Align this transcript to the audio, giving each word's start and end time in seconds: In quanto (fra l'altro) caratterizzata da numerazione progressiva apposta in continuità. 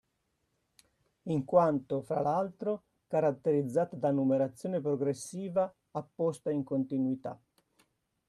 In 1.25 1.45
quanto 1.45 2.01
(fra 2.01 2.21
l'altro) 2.21 2.85
caratterizzata 3.05 3.95
da 3.97 4.09
numerazione 4.09 4.81
progressiva 4.81 5.71
apposta 5.91 6.49
in 6.49 6.63
continuità. 6.63 7.39